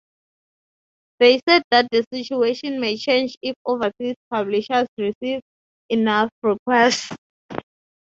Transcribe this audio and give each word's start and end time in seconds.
They 1.19 1.39
said 1.47 1.61
that 1.69 1.87
the 1.91 2.03
situation 2.11 2.79
may 2.81 2.97
change 2.97 3.37
if 3.43 3.53
overseas 3.63 4.15
publishers 4.31 4.87
received 4.97 5.43
enough 5.91 6.31
requests. 6.41 7.15